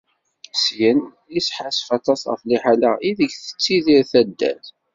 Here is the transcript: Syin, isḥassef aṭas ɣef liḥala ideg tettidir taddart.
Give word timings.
Syin, 0.61 0.99
isḥassef 1.37 1.87
aṭas 1.97 2.21
ɣef 2.31 2.41
liḥala 2.49 2.91
ideg 3.09 3.31
tettidir 3.35 4.03
taddart. 4.11 4.67